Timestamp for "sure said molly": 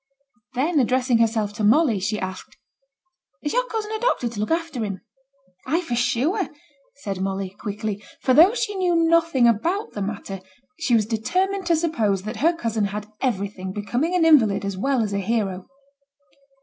5.95-7.51